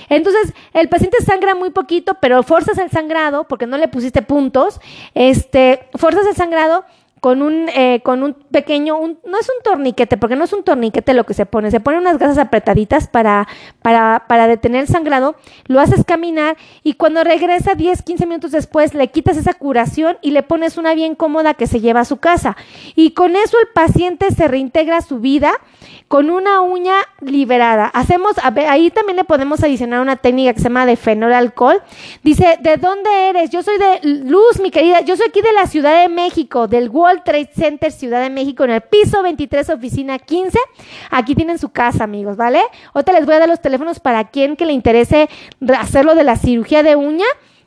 Entonces, 0.08 0.54
el 0.74 0.88
paciente 0.88 1.18
sangra 1.22 1.54
muy 1.54 1.72
poquito, 1.72 2.16
pero 2.22 2.44
forzas 2.44 2.78
el 2.78 2.90
sangrado, 2.92 3.44
porque 3.44 3.68
no 3.68 3.78
le 3.78 3.90
pusiste 3.90 4.22
puntos, 4.22 4.80
este, 5.14 5.90
forzas 5.96 6.26
el 6.28 6.36
sangrado 6.36 6.86
con 7.26 7.42
un, 7.42 7.70
eh, 7.70 8.02
con 8.04 8.22
un 8.22 8.36
pequeño, 8.36 9.00
no 9.00 9.40
es 9.40 9.50
un 9.50 9.64
torniquete, 9.64 10.16
porque 10.16 10.36
no 10.36 10.44
es 10.44 10.54
un 10.54 10.62
torniquete 10.64 11.16
lo 11.16 11.24
que 11.24 11.34
se 11.34 11.48
pone, 11.48 11.72
se 11.72 11.80
pone 11.80 11.98
unas 11.98 12.20
gasas 12.20 12.38
apretaditas 12.38 13.08
para, 13.08 13.48
para, 13.82 14.26
para 14.28 14.48
detener 14.48 14.82
el 14.82 14.88
sangrado, 14.88 15.36
lo 15.66 15.80
haces 15.80 16.06
caminar 16.06 16.56
y 16.84 16.94
cuando 16.94 17.24
regresa 17.24 17.74
10, 17.74 18.04
15 18.04 18.28
minutos 18.28 18.52
después 18.52 18.94
le 18.94 19.08
quitas 19.08 19.38
esa 19.38 19.56
curación 19.56 20.20
y 20.22 20.30
le 20.30 20.44
pones 20.44 20.78
una 20.78 20.94
bien 20.94 21.16
cómoda 21.16 21.56
que 21.56 21.66
se 21.66 21.82
lleva 21.82 22.02
a 22.02 22.06
su 22.06 22.18
casa. 22.18 22.58
Y 22.96 23.16
con 23.16 23.36
eso 23.36 23.58
el 23.60 23.70
paciente 23.74 24.30
se 24.30 24.48
reintegra 24.48 24.98
a 24.98 25.02
su 25.02 25.18
vida 25.18 25.52
con 26.08 26.30
una 26.30 26.62
uña 26.62 26.94
liberada. 27.22 27.88
Hacemos, 27.88 28.36
ahí 28.70 28.92
también 28.92 29.18
le 29.18 29.24
podemos 29.24 29.64
adicionar 29.64 30.02
una 30.02 30.18
técnica 30.18 30.54
que 30.54 30.60
se 30.60 30.66
llama 30.66 30.86
de 30.86 30.96
fenol 30.96 31.34
alcohol. 31.34 31.82
Dice, 32.24 32.60
¿de 32.62 32.78
dónde 32.78 33.30
eres? 33.30 33.50
Yo 33.50 33.64
soy 33.64 33.80
de 33.80 34.00
Luz, 34.04 34.60
mi 34.62 34.70
querida, 34.70 35.02
yo 35.02 35.18
soy 35.18 35.28
aquí 35.30 35.42
de 35.42 35.54
la 35.54 35.66
Ciudad 35.66 36.04
de 36.04 36.10
México, 36.10 36.68
del 36.68 36.90
Wall 36.90 37.15
Trade 37.24 37.50
Center 37.56 37.92
Ciudad 37.92 38.22
de 38.22 38.30
México 38.30 38.64
en 38.64 38.72
el 38.72 38.82
piso 38.82 39.22
23, 39.24 39.70
oficina 39.70 40.20
15. 40.20 40.58
Aquí 41.12 41.36
tienen 41.36 41.58
su 41.60 41.70
casa, 41.70 42.04
amigos, 42.04 42.38
¿vale? 42.38 42.62
Ahorita 42.94 43.14
les 43.14 43.26
voy 43.26 43.36
a 43.36 43.40
dar 43.40 43.50
los 43.50 43.62
teléfonos 43.62 44.00
para 44.00 44.26
quien 44.30 44.56
que 44.56 44.66
le 44.66 44.74
interese 44.74 45.30
hacerlo 45.78 46.16
de 46.16 46.24
la 46.24 46.36
cirugía 46.36 46.84
de 46.84 46.96
uña 46.96 47.26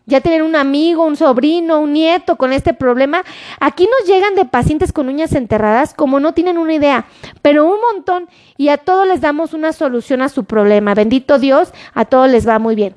ya 0.08 0.22
tienen 0.22 0.42
un 0.42 0.56
amigo, 0.56 1.04
un 1.04 1.16
sobrino, 1.16 1.80
un 1.80 1.92
nieto 1.92 2.36
con 2.36 2.54
este 2.54 2.72
problema. 2.72 3.22
Aquí 3.60 3.86
nos 3.86 4.08
llegan 4.08 4.34
de 4.34 4.46
pacientes 4.46 4.90
con 4.90 5.06
uñas 5.06 5.34
enterradas 5.34 5.92
como 5.92 6.18
no 6.18 6.32
tienen 6.32 6.56
una 6.56 6.72
idea, 6.72 7.04
pero 7.42 7.66
un 7.66 7.78
montón 7.92 8.26
y 8.56 8.70
a 8.70 8.78
todos 8.78 9.06
les 9.06 9.20
damos 9.20 9.52
una 9.52 9.74
solución 9.74 10.22
a 10.22 10.30
su 10.30 10.44
problema. 10.44 10.94
Bendito 10.94 11.38
Dios, 11.38 11.74
a 11.92 12.06
todos 12.06 12.30
les 12.30 12.48
va 12.48 12.58
muy 12.58 12.74
bien. 12.74 12.96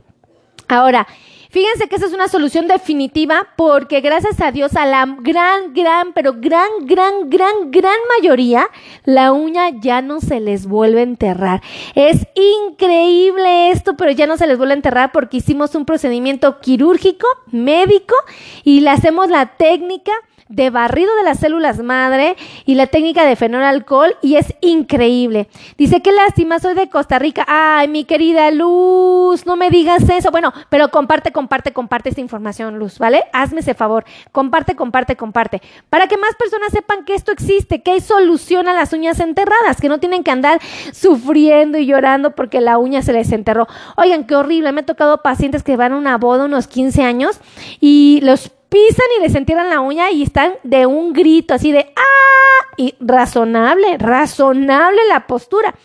Ahora, 0.69 1.05
Fíjense 1.51 1.89
que 1.89 1.97
esa 1.97 2.05
es 2.05 2.13
una 2.13 2.29
solución 2.29 2.67
definitiva 2.67 3.45
porque 3.57 3.99
gracias 3.99 4.39
a 4.39 4.53
Dios 4.53 4.77
a 4.77 4.85
la 4.85 5.05
gran, 5.19 5.73
gran, 5.73 6.13
pero 6.13 6.35
gran, 6.37 6.69
gran, 6.85 7.29
gran, 7.29 7.71
gran 7.71 7.97
mayoría, 8.17 8.69
la 9.03 9.33
uña 9.33 9.69
ya 9.81 10.01
no 10.01 10.21
se 10.21 10.39
les 10.39 10.65
vuelve 10.65 11.01
a 11.01 11.03
enterrar. 11.03 11.61
Es 11.93 12.25
increíble 12.35 13.71
esto, 13.71 13.97
pero 13.97 14.11
ya 14.11 14.27
no 14.27 14.37
se 14.37 14.47
les 14.47 14.57
vuelve 14.57 14.75
a 14.75 14.77
enterrar 14.77 15.11
porque 15.11 15.37
hicimos 15.37 15.75
un 15.75 15.83
procedimiento 15.83 16.61
quirúrgico, 16.61 17.27
médico, 17.51 18.15
y 18.63 18.79
le 18.79 18.89
hacemos 18.89 19.29
la 19.29 19.57
técnica 19.57 20.13
de 20.51 20.69
barrido 20.69 21.15
de 21.15 21.23
las 21.23 21.39
células 21.39 21.79
madre 21.79 22.35
y 22.65 22.75
la 22.75 22.87
técnica 22.87 23.25
de 23.25 23.35
fenol 23.35 23.63
alcohol 23.63 24.15
y 24.21 24.35
es 24.35 24.53
increíble. 24.61 25.47
Dice, 25.77 26.01
qué 26.01 26.11
lástima, 26.11 26.59
soy 26.59 26.75
de 26.75 26.89
Costa 26.89 27.19
Rica. 27.19 27.45
Ay, 27.47 27.87
mi 27.87 28.03
querida 28.03 28.51
Luz, 28.51 29.45
no 29.45 29.55
me 29.55 29.69
digas 29.69 30.07
eso. 30.09 30.29
Bueno, 30.29 30.53
pero 30.69 30.89
comparte, 30.89 31.31
comparte, 31.31 31.71
comparte 31.71 32.09
esta 32.09 32.21
información, 32.21 32.77
Luz, 32.77 32.99
¿vale? 32.99 33.23
Hazme 33.31 33.61
ese 33.61 33.73
favor. 33.73 34.03
Comparte, 34.31 34.75
comparte, 34.75 35.15
comparte. 35.15 35.61
Para 35.89 36.07
que 36.07 36.17
más 36.17 36.35
personas 36.35 36.71
sepan 36.71 37.05
que 37.05 37.15
esto 37.15 37.31
existe, 37.31 37.81
que 37.81 37.91
hay 37.91 38.01
solución 38.01 38.67
a 38.67 38.73
las 38.73 38.91
uñas 38.91 39.19
enterradas, 39.21 39.79
que 39.79 39.89
no 39.89 39.99
tienen 39.99 40.23
que 40.23 40.31
andar 40.31 40.59
sufriendo 40.91 41.77
y 41.77 41.85
llorando 41.85 42.35
porque 42.35 42.59
la 42.59 42.77
uña 42.77 43.01
se 43.01 43.13
les 43.13 43.31
enterró. 43.31 43.67
Oigan, 43.95 44.25
qué 44.25 44.35
horrible. 44.35 44.73
Me 44.73 44.81
ha 44.81 44.85
tocado 44.85 45.21
pacientes 45.21 45.63
que 45.63 45.77
van 45.77 45.93
a 45.93 45.97
una 45.97 46.17
boda 46.17 46.45
unos 46.45 46.67
15 46.67 47.03
años 47.03 47.39
y 47.79 48.19
los 48.23 48.51
pisan 48.71 49.05
y 49.17 49.21
les 49.21 49.35
entierran 49.35 49.69
la 49.69 49.81
uña 49.81 50.11
y 50.11 50.23
están 50.23 50.53
de 50.63 50.85
un 50.85 51.11
grito 51.11 51.53
así 51.53 51.73
de 51.73 51.91
¡ah! 51.95 52.73
Y 52.77 52.95
razonable, 53.01 53.97
razonable 53.97 55.01
la 55.09 55.27
postura. 55.27 55.75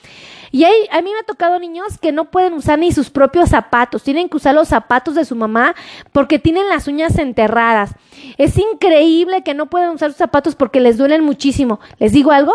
Y 0.52 0.62
hay, 0.64 0.86
a 0.92 1.02
mí 1.02 1.10
me 1.12 1.18
ha 1.18 1.24
tocado 1.24 1.58
niños 1.58 1.98
que 2.00 2.12
no 2.12 2.30
pueden 2.30 2.54
usar 2.54 2.78
ni 2.78 2.92
sus 2.92 3.10
propios 3.10 3.50
zapatos, 3.50 4.04
tienen 4.04 4.28
que 4.28 4.36
usar 4.36 4.54
los 4.54 4.68
zapatos 4.68 5.16
de 5.16 5.24
su 5.24 5.34
mamá 5.34 5.74
porque 6.12 6.38
tienen 6.38 6.68
las 6.68 6.86
uñas 6.86 7.18
enterradas. 7.18 7.90
Es 8.38 8.56
increíble 8.56 9.42
que 9.42 9.52
no 9.52 9.66
pueden 9.66 9.90
usar 9.90 10.10
sus 10.10 10.18
zapatos 10.18 10.54
porque 10.54 10.78
les 10.78 10.96
duelen 10.96 11.24
muchísimo. 11.24 11.80
¿Les 11.98 12.12
digo 12.12 12.30
algo? 12.30 12.54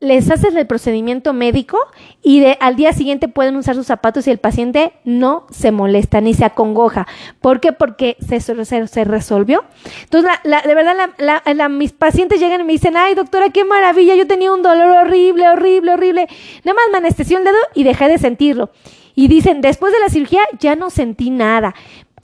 Les 0.00 0.30
haces 0.30 0.54
el 0.54 0.66
procedimiento 0.66 1.32
médico 1.32 1.78
y 2.22 2.44
al 2.60 2.76
día 2.76 2.92
siguiente 2.92 3.28
pueden 3.28 3.56
usar 3.56 3.74
sus 3.74 3.86
zapatos 3.86 4.26
y 4.26 4.30
el 4.30 4.38
paciente 4.38 4.92
no 5.04 5.46
se 5.50 5.70
molesta 5.70 6.20
ni 6.20 6.32
se 6.34 6.44
acongoja. 6.44 7.06
¿Por 7.40 7.60
qué? 7.60 7.72
Porque 7.72 8.16
se, 8.26 9.04
resolvió. 9.04 9.64
Entonces, 10.04 10.30
de 10.44 10.74
verdad, 10.74 11.68
mis 11.68 11.92
pacientes 11.92 12.40
llegan 12.40 12.62
y 12.62 12.64
me 12.64 12.72
dicen, 12.72 12.96
ay 12.96 13.14
doctora, 13.14 13.50
qué 13.50 13.64
maravilla, 13.64 14.14
yo 14.14 14.26
tenía 14.26 14.52
un 14.52 14.62
dolor 14.62 15.06
horrible, 15.06 15.48
horrible, 15.48 15.92
horrible. 15.92 16.28
Nada 16.64 16.74
más 16.74 16.84
me 16.92 16.98
anestesió 16.98 17.38
el 17.38 17.44
dedo 17.44 17.58
y 17.74 17.84
dejé 17.84 18.08
de 18.08 18.18
sentirlo. 18.18 18.70
Y 19.14 19.28
dicen, 19.28 19.62
después 19.62 19.92
de 19.92 19.98
la 20.00 20.10
cirugía 20.10 20.42
ya 20.58 20.76
no 20.76 20.90
sentí 20.90 21.30
nada. 21.30 21.74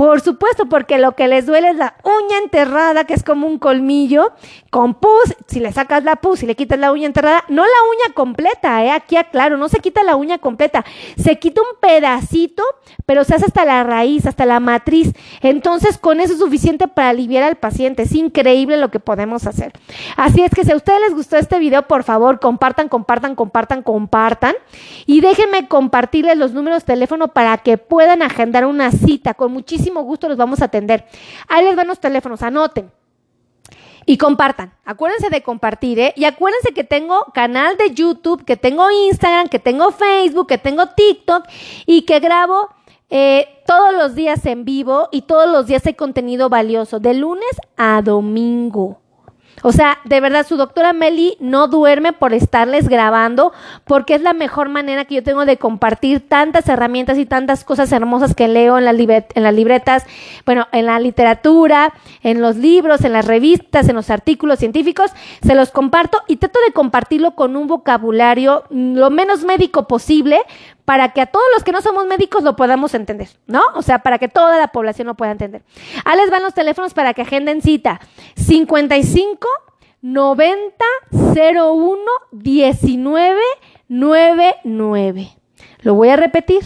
Por 0.03 0.21
supuesto, 0.21 0.67
porque 0.67 0.99
lo 0.99 1.13
que 1.13 1.29
les 1.29 1.47
duele 1.47 1.69
es 1.69 1.77
la 1.77 1.95
uña 2.03 2.39
enterrada, 2.43 3.05
que 3.05 3.15
es 3.15 3.23
como 3.23 3.47
un 3.47 3.61
colmillo, 3.61 4.33
con 4.69 4.95
pus. 4.95 5.37
Si 5.47 5.61
le 5.61 5.71
sacas 5.71 6.03
la 6.03 6.17
pus 6.17 6.43
y 6.43 6.47
le 6.47 6.57
quitas 6.57 6.81
la 6.81 6.91
uña 6.91 7.07
enterrada, 7.07 7.45
no 7.49 7.63
la 7.63 7.71
uña 7.89 8.13
completa, 8.13 8.85
¿eh? 8.85 8.91
aquí 8.91 9.15
aclaro, 9.15 9.57
no 9.59 9.69
se 9.69 9.79
quita 9.79 10.03
la 10.03 10.17
uña 10.17 10.39
completa, 10.39 10.85
se 11.17 11.39
quita 11.39 11.61
un 11.61 11.79
pedacito, 11.79 12.65
pero 13.07 13.23
se 13.23 13.37
hace 13.37 13.45
hasta 13.45 13.65
la 13.65 13.85
raíz, 13.85 14.27
hasta 14.27 14.45
la 14.45 14.59
matriz. 14.59 15.13
Entonces, 15.41 15.99
con 15.99 16.19
eso 16.19 16.33
es 16.33 16.41
suficiente 16.41 16.89
para 16.89 17.11
aliviar 17.11 17.45
al 17.45 17.55
paciente. 17.55 18.03
Es 18.03 18.13
increíble 18.13 18.79
lo 18.79 18.91
que 18.91 18.99
podemos 18.99 19.47
hacer. 19.47 19.73
Así 20.17 20.43
es 20.43 20.51
que 20.51 20.65
si 20.65 20.73
a 20.73 20.77
ustedes 20.77 21.01
les 21.03 21.15
gustó 21.15 21.37
este 21.37 21.61
video, 21.61 21.87
por 21.87 22.03
favor, 22.03 22.41
compartan, 22.41 22.89
compartan, 22.89 23.37
compartan, 23.37 23.85
compartan. 23.85 24.57
Y 25.07 25.21
déjenme 25.21 25.69
compartirles 25.69 26.37
los 26.37 26.55
números 26.55 26.81
de 26.81 26.95
teléfono 26.95 27.29
para 27.29 27.57
que 27.59 27.79
puedan 27.79 28.23
agendar 28.23 28.67
una 28.67 28.91
cita 28.91 29.35
con 29.35 29.53
muchísimo 29.53 29.92
gusto 30.01 30.29
los 30.29 30.39
vamos 30.39 30.63
a 30.63 30.65
atender. 30.65 31.05
Ahí 31.49 31.65
les 31.65 31.77
van 31.77 31.87
los 31.87 32.01
teléfonos, 32.01 32.43
anoten. 32.43 32.91
Y 34.07 34.17
compartan. 34.17 34.73
Acuérdense 34.85 35.29
de 35.29 35.43
compartir, 35.43 36.01
¿eh? 36.01 36.15
Y 36.17 36.25
acuérdense 36.25 36.73
que 36.73 36.83
tengo 36.83 37.27
canal 37.35 37.77
de 37.77 37.95
YouTube, 37.95 38.45
que 38.45 38.57
tengo 38.57 38.91
Instagram, 38.91 39.49
que 39.49 39.59
tengo 39.59 39.93
Facebook, 39.93 40.49
que 40.49 40.59
tengo 40.59 40.87
TikTok 40.87 41.45
y 41.87 42.03
que 42.03 42.19
grabo 42.19 42.69
eh, 43.11 43.47
todos 43.67 43.93
los 43.93 44.15
días 44.15 44.47
en 44.47 44.65
vivo 44.65 45.11
y 45.13 45.23
todos 45.23 45.47
los 45.47 45.67
días 45.67 45.87
hay 45.87 45.93
contenido 45.93 46.49
valioso, 46.49 46.99
de 46.99 47.13
lunes 47.13 47.51
a 47.77 48.01
domingo. 48.03 49.02
O 49.63 49.71
sea, 49.71 49.99
de 50.05 50.21
verdad, 50.21 50.47
su 50.47 50.57
doctora 50.57 50.93
Meli 50.93 51.37
no 51.39 51.69
duerme 51.69 52.13
por 52.13 52.35
estarles 52.35 52.89
grabando, 52.89 53.53
porque 53.85 54.15
es 54.15 54.23
la 54.23 54.33
mejor 54.33 54.69
manera 54.69 55.05
que 55.05 55.17
yo 55.17 55.23
tengo 55.23 55.45
de 55.45 55.57
compartir 55.57 56.27
tantas 56.27 56.69
herramientas 56.69 57.19
y 57.19 57.27
tantas 57.27 57.65
cosas 57.65 57.93
hermosas 57.93 58.35
que 58.35 58.49
leo 58.49 58.79
en, 58.79 58.87
en 58.89 59.43
las 59.43 59.55
libretas, 59.55 60.05
bueno, 60.45 60.67
en 60.73 60.87
la 60.87 60.99
literatura, 60.99 61.93
en 62.23 62.41
los 62.41 62.57
libros, 62.57 63.05
en 63.05 63.13
las 63.13 63.27
revistas, 63.27 63.89
en 63.89 63.95
los 63.95 64.11
artículos 64.11 64.59
científicos. 64.59 65.11
Se 65.47 65.55
los 65.55 65.71
comparto 65.71 66.23
y 66.27 66.37
trato 66.37 66.59
de 66.67 66.73
compartirlo 66.73 67.35
con 67.35 67.57
un 67.57 67.69
vocabulario 67.69 68.65
lo 68.71 69.11
menos 69.11 69.45
médico 69.45 69.87
posible 69.87 70.41
para 70.85 71.11
que 71.11 71.21
a 71.21 71.27
todos 71.27 71.45
los 71.55 71.65
que 71.65 71.73
no 71.73 71.81
somos 71.81 72.07
médicos 72.07 72.43
lo 72.43 72.57
podamos 72.57 72.95
entender, 72.95 73.29
¿no? 73.47 73.63
O 73.75 73.83
sea, 73.83 74.01
para 74.01 74.19
que 74.19 74.29
toda 74.29 74.59
la 74.59 74.69
población 74.69 75.07
lo 75.07 75.15
pueda 75.15 75.33
entender. 75.33 75.63
Ahí 76.05 76.17
les 76.17 76.31
van 76.31 76.43
los 76.43 76.55
teléfonos 76.55 76.95
para 76.95 77.15
que 77.15 77.23
agenden 77.23 77.63
cita. 77.63 78.01
55 78.37 79.49
90 80.03 80.85
01 81.13 81.99
19 82.33 83.41
99. 83.89 85.37
Lo 85.83 85.95
voy 85.95 86.09
a 86.09 86.17
repetir. 86.17 86.63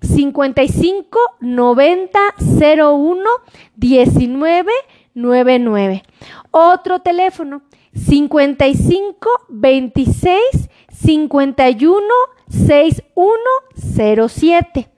55 0.00 1.18
90 1.40 2.18
01 2.38 3.24
19 3.74 4.72
99. 5.14 6.02
Otro 6.50 7.00
teléfono 7.00 7.62
55 7.94 9.28
26 9.48 10.38
51 10.90 12.04
6107. 12.48 14.88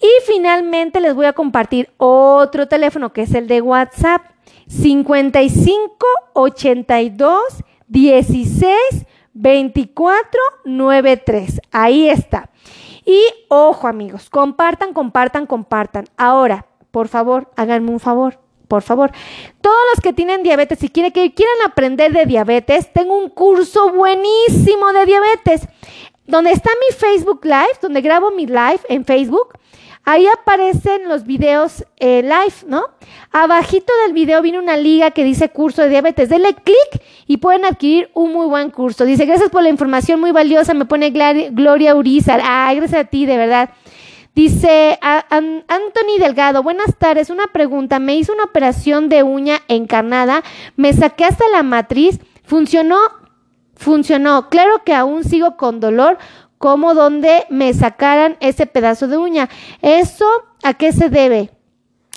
Y 0.00 0.08
finalmente 0.26 1.00
les 1.00 1.14
voy 1.14 1.26
a 1.26 1.32
compartir 1.32 1.90
otro 1.96 2.68
teléfono 2.68 3.12
que 3.12 3.22
es 3.22 3.34
el 3.34 3.48
de 3.48 3.62
WhatsApp 3.62 4.22
55 4.68 6.06
82 6.34 7.42
16 7.88 8.76
24 9.32 10.40
93. 10.64 11.60
Ahí 11.72 12.08
está. 12.08 12.50
Y 13.04 13.20
ojo 13.48 13.86
amigos, 13.86 14.28
compartan, 14.30 14.92
compartan, 14.92 15.46
compartan. 15.46 16.06
Ahora, 16.16 16.66
por 16.90 17.06
favor, 17.08 17.50
háganme 17.56 17.90
un 17.90 18.00
favor 18.00 18.38
por 18.66 18.82
favor. 18.82 19.12
Todos 19.60 19.78
los 19.94 20.02
que 20.02 20.12
tienen 20.12 20.42
diabetes 20.42 20.82
y 20.82 20.88
quieren, 20.88 21.12
que 21.12 21.34
quieran 21.34 21.54
aprender 21.64 22.12
de 22.12 22.26
diabetes, 22.26 22.92
tengo 22.92 23.16
un 23.16 23.30
curso 23.30 23.92
buenísimo 23.92 24.92
de 24.92 25.06
diabetes. 25.06 25.68
Donde 26.26 26.50
está 26.52 26.70
mi 26.88 26.96
Facebook 26.96 27.44
Live, 27.44 27.78
donde 27.80 28.00
grabo 28.00 28.30
mi 28.30 28.46
live 28.46 28.80
en 28.88 29.04
Facebook, 29.04 29.58
ahí 30.04 30.26
aparecen 30.26 31.08
los 31.08 31.24
videos 31.24 31.84
eh, 31.98 32.22
live, 32.22 32.54
¿no? 32.66 32.84
Abajito 33.32 33.92
del 34.04 34.12
video 34.12 34.40
viene 34.42 34.58
una 34.58 34.76
liga 34.76 35.10
que 35.10 35.24
dice 35.24 35.50
curso 35.50 35.82
de 35.82 35.88
diabetes. 35.88 36.28
Denle 36.28 36.54
clic 36.54 37.02
y 37.26 37.36
pueden 37.36 37.64
adquirir 37.64 38.10
un 38.14 38.32
muy 38.32 38.46
buen 38.46 38.70
curso. 38.70 39.04
Dice, 39.04 39.26
gracias 39.26 39.50
por 39.50 39.62
la 39.62 39.68
información 39.68 40.20
muy 40.20 40.32
valiosa, 40.32 40.74
me 40.74 40.84
pone 40.84 41.10
Gloria 41.10 41.94
Urizar. 41.94 42.40
Ah, 42.42 42.72
gracias 42.74 43.00
a 43.00 43.04
ti, 43.04 43.26
de 43.26 43.36
verdad. 43.36 43.70
Dice 44.36 44.98
Anthony 45.00 46.18
Delgado, 46.20 46.62
buenas 46.62 46.94
tardes, 46.98 47.30
una 47.30 47.46
pregunta, 47.46 47.98
me 47.98 48.16
hizo 48.16 48.34
una 48.34 48.44
operación 48.44 49.08
de 49.08 49.22
uña 49.22 49.62
encarnada, 49.66 50.42
me 50.76 50.92
saqué 50.92 51.24
hasta 51.24 51.48
la 51.48 51.62
matriz, 51.62 52.20
funcionó, 52.44 52.98
funcionó, 53.76 54.48
claro 54.48 54.82
que 54.84 54.94
aún 54.94 55.24
sigo 55.24 55.56
con 55.56 55.80
dolor, 55.80 56.18
como 56.58 56.94
donde 56.94 57.46
me 57.50 57.72
sacaran 57.74 58.36
ese 58.40 58.66
pedazo 58.66 59.08
de 59.08 59.18
uña. 59.18 59.48
¿Eso 59.82 60.26
a 60.62 60.74
qué 60.74 60.92
se 60.92 61.10
debe? 61.10 61.50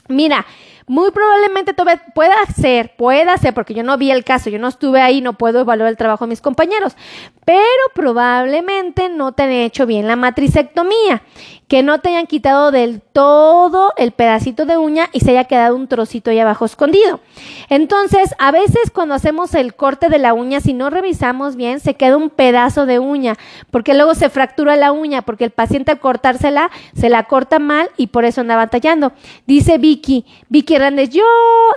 Mira, 0.08 0.46
muy 0.88 1.12
probablemente 1.12 1.76
pueda 2.16 2.36
ser, 2.58 2.96
pueda 2.96 3.38
ser, 3.38 3.54
porque 3.54 3.76
yo 3.76 3.84
no 3.84 3.96
vi 3.98 4.10
el 4.10 4.24
caso, 4.24 4.50
yo 4.50 4.58
no 4.58 4.68
estuve 4.68 5.02
ahí, 5.02 5.22
no 5.22 5.34
puedo 5.34 5.60
evaluar 5.60 5.88
el 5.88 5.98
trabajo 5.98 6.26
de 6.26 6.30
mis 6.30 6.42
compañeros, 6.42 6.96
pero 7.46 7.62
probablemente 7.94 9.08
no 9.08 9.34
te 9.34 9.44
han 9.44 9.52
hecho 9.52 9.86
bien 9.86 10.08
la 10.08 10.16
matricectomía 10.16 11.22
que 11.70 11.84
no 11.84 12.00
te 12.00 12.10
hayan 12.10 12.26
quitado 12.26 12.72
del 12.72 13.00
todo 13.00 13.94
el 13.96 14.12
pedacito 14.12 14.66
de 14.66 14.80
uña 14.80 15.08
y 15.14 15.20
se 15.20 15.32
haya 15.32 15.44
quedado 15.44 15.76
un 15.76 15.88
trocito 15.88 16.32
ahí 16.32 16.40
abajo 16.40 16.66
escondido. 16.66 17.20
Entonces, 17.70 18.34
a 18.40 18.52
veces 18.52 18.90
cuando 18.92 19.14
hacemos 19.14 19.54
el 19.54 19.76
corte 19.76 20.10
de 20.10 20.18
la 20.18 20.34
uña, 20.34 20.62
si 20.62 20.74
no 20.74 20.90
revisamos 20.90 21.56
bien, 21.56 21.80
se 21.80 21.94
queda 21.94 22.18
un 22.18 22.32
pedazo 22.32 22.88
de 22.88 22.98
uña, 22.98 23.36
porque 23.70 23.94
luego 23.94 24.16
se 24.16 24.32
fractura 24.32 24.76
la 24.78 24.92
uña, 24.92 25.22
porque 25.22 25.44
el 25.44 25.52
paciente 25.52 25.92
al 25.92 26.00
cortársela 26.00 26.72
se 26.96 27.08
la 27.08 27.26
corta 27.26 27.60
mal 27.60 27.92
y 27.98 28.08
por 28.08 28.26
eso 28.26 28.42
anda 28.42 28.56
batallando. 28.56 29.12
Dice 29.46 29.78
Vicky, 29.78 30.26
Vicky 30.50 30.74
Hernández, 30.74 31.12
yo, 31.12 31.24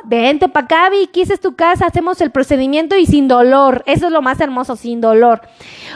vente 0.04 0.48
para 0.48 0.64
acá, 0.64 0.88
Vicky, 0.88 1.20
esa 1.20 1.34
es 1.34 1.40
tu 1.40 1.54
casa, 1.54 1.84
hacemos 1.84 2.22
el 2.22 2.30
procedimiento 2.30 2.96
y 2.96 3.04
sin 3.04 3.28
dolor. 3.28 3.82
Eso 3.84 4.06
es 4.06 4.12
lo 4.12 4.22
más 4.22 4.40
hermoso, 4.40 4.74
sin 4.74 5.02
dolor. 5.02 5.42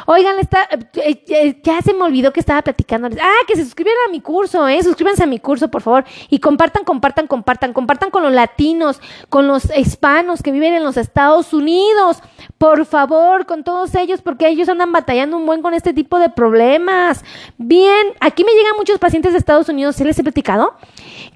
Oigan, 0.05 0.39
está, 0.39 0.69
eh, 0.97 1.25
eh, 1.29 1.61
ya 1.63 1.81
se 1.81 1.95
me 1.95 2.03
olvidó 2.03 2.31
que 2.31 2.41
estaba 2.41 2.61
platicando. 2.61 3.09
Ah, 3.19 3.45
que 3.47 3.57
se 3.57 3.65
suscriban 3.65 3.86
a 4.07 4.11
mi 4.11 4.21
curso, 4.21 4.67
¿eh? 4.69 4.83
Suscríbanse 4.83 5.23
a 5.23 5.27
mi 5.27 5.39
curso, 5.39 5.69
por 5.69 5.83
favor. 5.83 6.05
Y 6.31 6.39
compartan, 6.39 6.85
compartan, 6.85 7.27
compartan. 7.27 7.73
Compartan 7.73 8.11
con 8.11 8.23
los 8.23 8.33
latinos, 8.33 9.01
con 9.29 9.47
los 9.47 9.77
hispanos 9.77 10.43
que 10.43 10.53
viven 10.53 10.75
en 10.75 10.85
los 10.85 10.97
Estados 10.97 11.53
Unidos. 11.53 12.23
Por 12.59 12.87
favor, 12.87 13.47
con 13.47 13.65
todos 13.65 13.95
ellos, 13.95 14.23
porque 14.23 14.49
ellos 14.49 14.69
andan 14.69 14.93
batallando 14.93 15.37
un 15.37 15.47
buen 15.47 15.63
con 15.63 15.75
este 15.75 15.93
tipo 15.93 16.19
de 16.19 16.31
problemas. 16.31 17.25
Bien, 17.59 18.09
aquí 18.21 18.45
me 18.45 18.53
llegan 18.53 18.77
muchos 18.77 18.99
pacientes 18.99 19.33
de 19.33 19.39
Estados 19.39 19.69
Unidos, 19.69 19.97
¿se 19.97 20.05
les 20.05 20.19
he 20.19 20.23
platicado? 20.23 20.75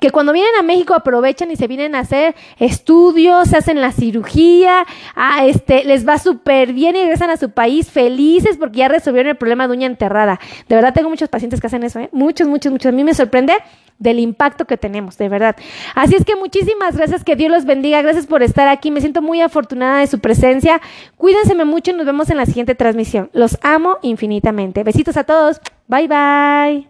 Que 0.00 0.11
cuando 0.11 0.33
vienen 0.33 0.54
a 0.59 0.62
México 0.62 0.95
aprovechan 0.95 1.50
y 1.50 1.57
se 1.57 1.66
vienen 1.66 1.95
a 1.95 2.00
hacer 2.00 2.35
estudios, 2.59 3.49
se 3.49 3.57
hacen 3.59 3.80
la 3.80 3.92
cirugía, 3.92 4.87
a 5.14 5.45
este, 5.45 5.85
les 5.85 6.09
va 6.09 6.19
súper 6.19 6.73
bien 6.73 6.97
y 6.97 7.00
regresan 7.00 7.30
a 7.30 7.37
su 7.37 7.50
país 7.50 7.90
felices 7.90 8.57
porque 8.59 8.78
ya 8.78 8.88
resolvieron 8.88 9.30
el 9.30 9.37
problema 9.37 9.66
de 9.66 9.75
uña 9.75 9.87
enterrada. 9.87 10.40
De 10.69 10.76
verdad 10.76 10.95
tengo 10.95 11.11
muchos 11.11 11.28
pacientes 11.28 11.61
que 11.61 11.66
hacen 11.66 11.85
eso, 11.85 11.99
¿eh? 11.99 12.09
Muchos 12.49 12.71
muchos, 12.71 12.73
muchos, 12.73 12.93
A 12.93 12.93
mí 12.93 13.05
me 13.05 13.15
sorprende 13.15 13.55
del 13.99 14.19
impacto 14.19 14.65
que 14.65 14.77
tenemos, 14.77 15.19
de 15.19 15.29
verdad. 15.29 15.57
Así 15.95 16.17
es 16.17 16.25
que 16.25 16.35
muchísimas 16.35 16.97
gracias, 16.97 17.23
que 17.23 17.37
Dios 17.37 17.51
los 17.51 17.65
bendiga, 17.67 18.03
gracias 18.03 18.27
por 18.27 18.43
estar 18.43 18.67
aquí, 18.67 18.91
me 18.91 19.01
siento 19.01 19.23
muy 19.23 19.41
afortunada 19.43 20.01
de 20.01 20.07
su 20.07 20.19
presencia. 20.19 20.81
Cuídense 21.17 21.55
mucho 21.65 21.91
y 21.91 21.95
nos 21.95 22.07
vemos 22.07 22.31
en 22.31 22.39
la 22.39 22.47
siguiente 22.47 22.75
transmisión. 22.75 23.31
Los 23.33 23.59
amo 23.63 23.99
infinitamente. 24.03 24.83
Besitos 24.83 25.17
a 25.17 25.25
todos. 25.25 25.61
Bye 25.87 26.09
bye. 26.09 26.90